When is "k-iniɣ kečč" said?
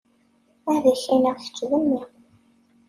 1.01-1.57